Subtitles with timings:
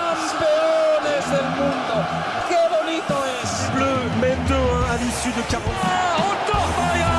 [0.00, 1.94] Campeones del mundo.
[2.48, 3.50] Qué bonito es.
[3.74, 4.56] Bleu mène 2-1
[4.88, 5.60] à l'issue de 40.
[5.82, 7.14] Ah, Torfaya.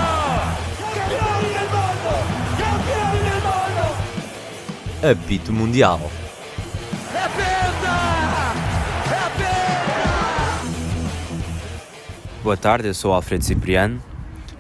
[0.96, 2.14] Campeón del mundo.
[2.58, 3.84] Campeón del mundo.
[5.12, 6.00] Apito Mundial.
[7.14, 7.96] É penta.
[9.06, 10.02] É penta.
[12.44, 14.02] Boa tarde, eu sou o Alfredo Cipriano.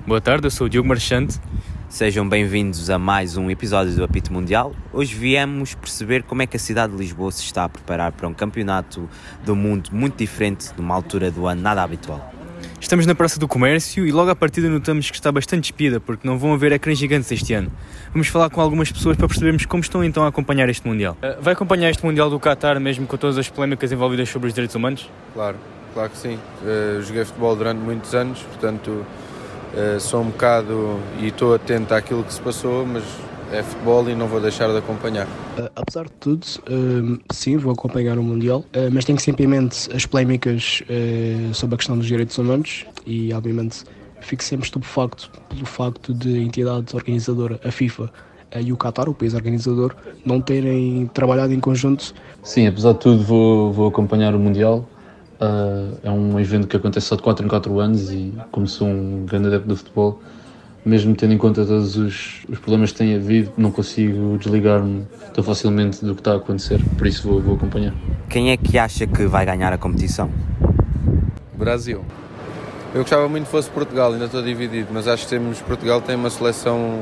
[0.05, 1.39] Boa tarde, eu sou o Diogo Marchante.
[1.91, 4.73] Sejam bem-vindos a mais um episódio do Apito Mundial.
[4.93, 8.29] Hoje viemos perceber como é que a cidade de Lisboa se está a preparar para
[8.29, 9.09] um campeonato
[9.43, 12.33] do mundo muito diferente, numa altura do ano nada habitual.
[12.79, 16.25] Estamos na Praça do Comércio e logo à partida notamos que está bastante despida porque
[16.25, 17.69] não vão haver ecrãs gigantes este ano.
[18.13, 21.17] Vamos falar com algumas pessoas para percebermos como estão então a acompanhar este Mundial.
[21.21, 24.53] Eh, Vai acompanhar este Mundial do Qatar mesmo com todas as polémicas envolvidas sobre os
[24.53, 25.09] direitos humanos?
[25.33, 25.57] Claro,
[25.93, 26.39] claro que sim.
[26.65, 29.05] Eh, joguei futebol durante muitos anos, portanto
[29.75, 33.03] eh, sou um bocado e estou atento àquilo que se passou, mas
[33.51, 35.25] é futebol e não vou deixar de acompanhar.
[35.57, 39.47] Uh, apesar de tudo, uh, sim, vou acompanhar o Mundial, uh, mas tenho sempre em
[39.47, 43.83] mente as polémicas uh, sobre a questão dos direitos humanos e, obviamente,
[44.21, 48.09] fico sempre estupefacto pelo facto de a entidade organizadora, a FIFA,
[48.59, 53.23] e o Qatar, o país organizador, não terem trabalhado em conjunto Sim, apesar de tudo,
[53.23, 54.85] vou, vou acompanhar o Mundial.
[55.41, 58.87] Ah, é um evento que acontece só de 4 em 4 anos e, como sou
[58.87, 60.21] um grande adepto do futebol,
[60.85, 65.43] mesmo tendo em conta todos os, os problemas que tem havido, não consigo desligar-me tão
[65.43, 67.91] facilmente do que está a acontecer, por isso vou, vou acompanhar.
[68.29, 70.29] Quem é que acha que vai ganhar a competição?
[71.57, 72.05] Brasil.
[72.93, 76.15] Eu gostava muito que fosse Portugal, ainda estou dividido, mas acho que temos, Portugal tem
[76.15, 76.99] uma seleção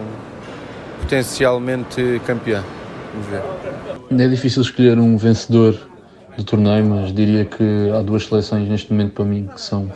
[1.01, 2.63] potencialmente campeã.
[3.11, 4.23] Vamos ver.
[4.23, 5.89] É difícil escolher um vencedor
[6.39, 9.89] do torneio, mas diria que há duas seleções neste momento para mim que são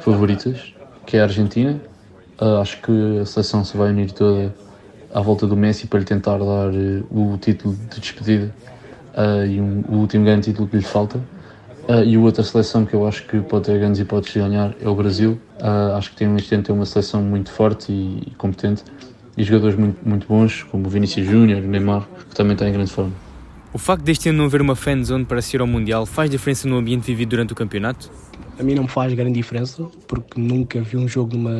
[0.00, 0.72] favoritas,
[1.04, 1.80] que é a Argentina.
[2.38, 4.54] Ah, acho que a seleção se vai unir toda
[5.12, 8.54] à volta do Messi para lhe tentar dar eh, o título de despedida
[9.16, 11.20] ah, e um- o último grande título que lhe falta.
[11.88, 14.74] Ah, e a outra seleção que eu acho que pode ter grandes hipóteses de ganhar
[14.80, 15.40] é o Brasil.
[15.96, 18.84] Acho que tem neste momento tem uma seleção muito forte e, e competente
[19.36, 22.92] e jogadores muito, muito bons, como o Vinícius Júnior, Neymar, que também está em grande
[22.92, 23.27] forma.
[23.72, 26.30] O facto deste ano não haver uma fan zone para se ir ao Mundial faz
[26.30, 28.10] diferença no ambiente vivido durante o campeonato?
[28.58, 31.52] A mim não me faz grande diferença, porque nunca vi um jogo numa,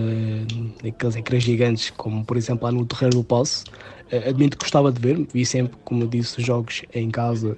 [0.83, 3.65] naqueles ecrãs gigantes, como por exemplo lá no Terreiro do Passo.
[4.11, 7.57] Eh, Admito que gostava de ver, vi sempre, como disse, jogos em casa,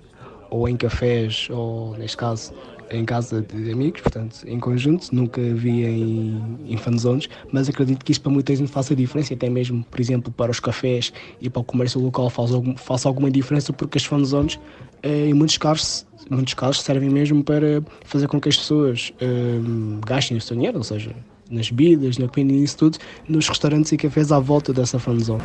[0.50, 2.52] ou em cafés, ou neste caso
[2.90, 8.12] em casa de amigos, portanto em conjunto, nunca vi em, em fanzones, mas acredito que
[8.12, 11.60] isso para muita gente faça diferença, até mesmo, por exemplo, para os cafés e para
[11.60, 14.58] o comércio local faz, algum, faça alguma diferença, porque as fanzones,
[15.02, 20.00] eh, em muitos casos, muitos casos servem mesmo para fazer com que as pessoas hum,
[20.06, 21.14] gastem o seu dinheiro, ou seja,
[21.50, 25.42] nas bebidas, na comida e isso tudo, nos restaurantes e cafés à volta dessa fanzone.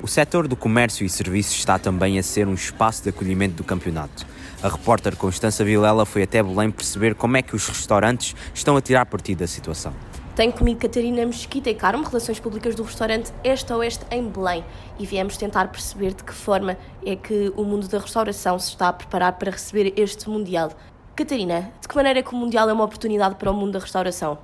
[0.00, 3.64] O setor do comércio e serviços está também a ser um espaço de acolhimento do
[3.64, 4.26] campeonato.
[4.60, 8.80] A repórter Constança Vilela foi até Belém perceber como é que os restaurantes estão a
[8.80, 9.92] tirar partido da situação.
[10.34, 14.64] Tenho comigo Catarina Mesquita e Carmo, Relações Públicas do restaurante Este Oeste em Belém,
[14.98, 16.76] e viemos tentar perceber de que forma
[17.06, 20.72] é que o mundo da restauração se está a preparar para receber este Mundial.
[21.14, 23.78] Catarina, de que maneira é que o Mundial é uma oportunidade para o mundo da
[23.78, 24.38] restauração?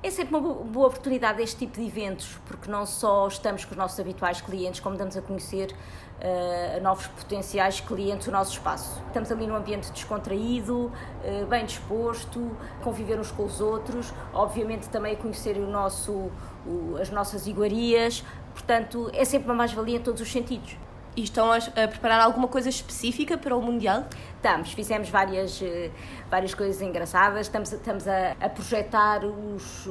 [0.00, 3.72] É sempre uma bo- boa oportunidade este tipo de eventos, porque não só estamos com
[3.72, 5.74] os nossos habituais clientes, como damos a conhecer
[6.20, 9.02] eh, a novos potenciais clientes o nosso espaço.
[9.08, 10.92] Estamos ali num ambiente descontraído,
[11.24, 16.30] eh, bem disposto, conviver uns com os outros, obviamente também a conhecer o nosso,
[16.64, 20.76] o- as nossas iguarias, portanto é sempre uma mais-valia em todos os sentidos.
[21.18, 24.04] E estão a, a preparar alguma coisa específica para o Mundial?
[24.36, 25.90] Estamos, fizemos várias, eh,
[26.30, 29.84] várias coisas engraçadas, estamos, estamos a, a projetar os,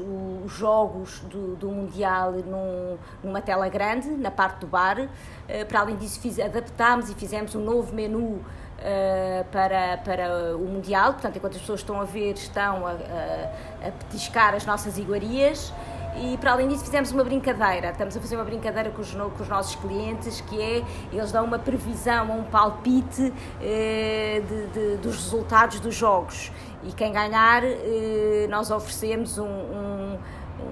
[0.46, 5.10] os jogos do, do Mundial num- numa tela grande, na parte do bar.
[5.50, 8.42] Eh, Para além disso, fiz, adaptámos e fizemos um novo menu
[8.80, 13.88] eh, para, para o Mundial, portanto, enquanto as pessoas estão a ver, estão a, a,
[13.90, 15.74] a petiscar as nossas iguarias.
[16.20, 19.44] E para além disso fizemos uma brincadeira, estamos a fazer uma brincadeira com os, com
[19.44, 20.84] os nossos clientes, que é,
[21.14, 26.52] eles dão uma previsão, um palpite eh, de- de- dos resultados dos jogos.
[26.84, 30.18] E quem ganhar, eh, nós oferecemos um- um-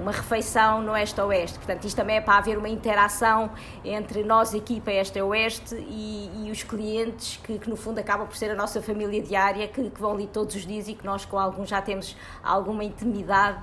[0.01, 1.59] uma refeição no Este a Oeste.
[1.59, 3.51] Portanto, isto também é para haver uma interação
[3.83, 8.25] entre nós, equipa Este a Oeste, e, e os clientes, que, que no fundo acabam
[8.27, 11.05] por ser a nossa família diária, que, que vão ali todos os dias e que
[11.05, 13.59] nós com alguns já temos alguma intimidade,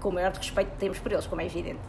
[0.00, 1.80] com o maior respeito que temos por eles, como é evidente.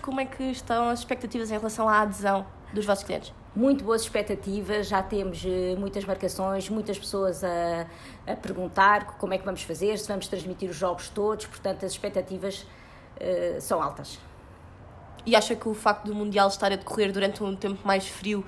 [0.00, 3.32] Como é que estão as expectativas em relação à adesão dos vossos clientes?
[3.54, 7.86] muito boas expectativas, já temos eh, muitas marcações, muitas pessoas a,
[8.26, 11.92] a perguntar como é que vamos fazer, se vamos transmitir os jogos todos, portanto as
[11.92, 12.64] expectativas
[13.18, 14.18] eh, são altas.
[15.26, 18.44] E acha que o facto do Mundial estar a decorrer durante um tempo mais frio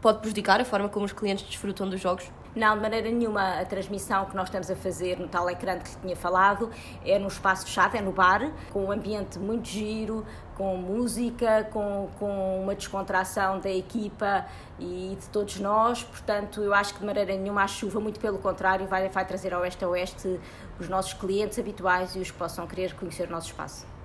[0.00, 2.30] pode prejudicar a forma como os clientes desfrutam dos jogos?
[2.56, 3.60] Não, de maneira nenhuma.
[3.60, 6.70] A transmissão que nós estamos a fazer no tal ecrã que tinha falado
[7.04, 10.24] é num espaço fechado, é no bar, com um ambiente muito giro,
[10.56, 14.46] com música, com, com uma descontração da equipa
[14.78, 16.02] e de todos nós.
[16.02, 19.52] Portanto, eu acho que de maneira nenhuma a chuva, muito pelo contrário, vai, vai trazer
[19.52, 20.40] ao Oeste a Oeste
[20.80, 23.95] os nossos clientes habituais e os que possam querer conhecer o nosso espaço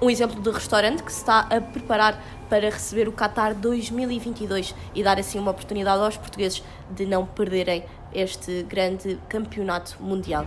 [0.00, 5.02] um exemplo de restaurante que se está a preparar para receber o Qatar 2022 e
[5.02, 10.46] dar assim uma oportunidade aos portugueses de não perderem este grande campeonato mundial.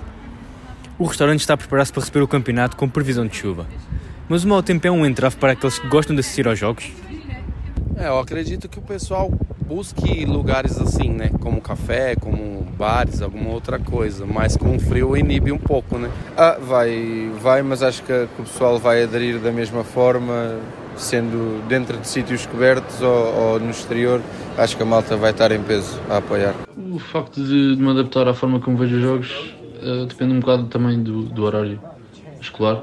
[0.97, 3.65] O restaurante está a preparar-se para receber o campeonato com previsão de chuva.
[4.27, 6.91] Mas o mau tempo é um entrave para aqueles que gostam de assistir aos jogos?
[7.95, 9.31] É, eu acredito que o pessoal
[9.69, 11.29] busque lugares assim, né?
[11.39, 14.25] Como café, como bares, alguma outra coisa.
[14.25, 16.09] Mas com o frio inibe um pouco, né?
[16.35, 20.57] Ah, vai, vai, mas acho que o pessoal vai aderir da mesma forma,
[20.97, 24.21] sendo dentro de sítios cobertos ou, ou no exterior.
[24.57, 26.55] Acho que a malta vai estar em peso a apoiar.
[26.91, 30.39] O facto de, de me adaptar à forma como vejo os jogos uh, depende um
[30.39, 31.79] bocado também do, do horário
[32.41, 32.77] escolar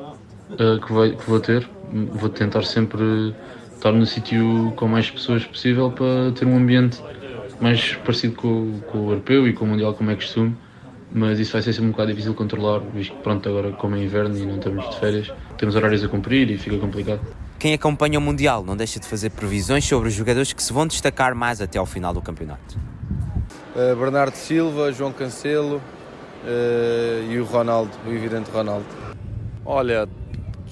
[0.52, 1.68] uh, que, vai, que vou ter.
[2.12, 3.34] Vou tentar sempre
[3.76, 7.00] estar no sítio com mais pessoas possível para ter um ambiente
[7.60, 10.56] mais parecido com, com, o europeu e com o mundial como é costume
[11.12, 13.96] mas isso vai ser sempre um bocado difícil de controlar visto que pronto agora como
[13.96, 17.20] é inverno e não estamos de férias temos horários a cumprir e fica complicado
[17.58, 20.86] quem acompanha o Mundial não deixa de fazer previsões sobre os jogadores que se vão
[20.86, 22.78] destacar mais até ao final do campeonato.
[23.74, 28.86] Uh, Bernardo Silva, João Cancelo uh, e o Ronaldo, o evidente Ronaldo.
[29.64, 30.08] Olha,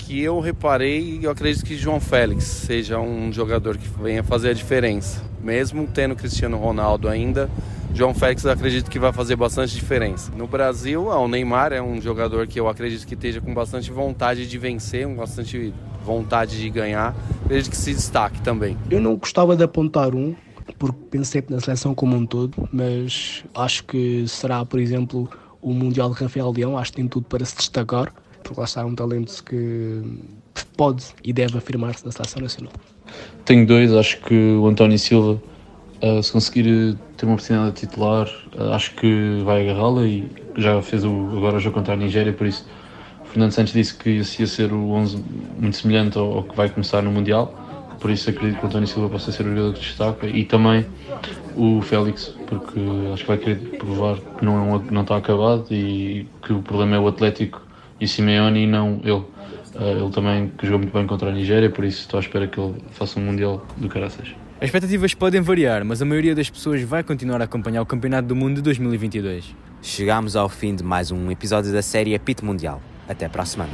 [0.05, 4.53] que eu reparei, eu acredito que João Félix seja um jogador que venha fazer a
[4.53, 5.23] diferença.
[5.43, 7.51] Mesmo tendo Cristiano Ronaldo ainda,
[7.95, 10.31] João Félix acredito que vai fazer bastante diferença.
[10.37, 14.47] No Brasil, o Neymar é um jogador que eu acredito que esteja com bastante vontade
[14.47, 15.73] de vencer, com bastante
[16.05, 17.15] vontade de ganhar.
[17.45, 18.77] Acredito que se destaque também.
[18.91, 20.35] Eu não gostava de apontar um,
[20.79, 25.31] porque pensei na seleção como um todo, mas acho que será, por exemplo,
[25.63, 26.77] o Mundial de Rafael Leão.
[26.77, 28.13] Acho que tem tudo para se destacar
[28.45, 30.03] porque lá está um talento que
[30.77, 32.73] pode e deve afirmar-se na seleção nacional.
[33.45, 35.43] Tenho dois, acho que o António Silva,
[36.03, 40.81] uh, se conseguir ter uma oportunidade de titular, uh, acho que vai agarrá-la e já
[40.83, 42.65] fez o, agora o jogo contra a Nigéria, por isso
[43.25, 45.25] Fernando Santos disse que esse ia ser o 11
[45.59, 47.53] muito semelhante ao, ao, que vai começar no Mundial,
[48.01, 50.87] por isso acredito que o António Silva possa ser o jogador que destaca e também
[51.57, 52.79] o Félix, porque
[53.13, 56.97] acho que vai querer provar que não, é não está acabado e que o problema
[56.97, 57.64] é o Atlético
[58.05, 59.13] e Simeone e não ele.
[59.13, 62.47] Uh, ele também que jogou muito bem contra a Nigéria, por isso estou à espera
[62.47, 64.29] que ele faça um Mundial do caraças.
[64.61, 68.29] As expectativas podem variar, mas a maioria das pessoas vai continuar a acompanhar o Campeonato
[68.29, 69.55] do Mundo de 2022.
[69.83, 72.81] Chegamos ao fim de mais um episódio da série Apito Mundial.
[73.09, 73.73] Até para a semana.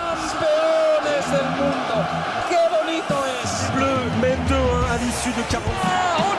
[0.00, 2.06] Campeones del mundo!
[2.48, 3.14] ¡Qué bonito
[3.44, 3.70] es!
[3.76, 6.29] Bleu mène 2-1 à l'issue de 40.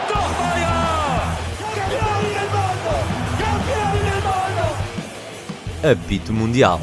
[5.83, 6.79] Apito Mundial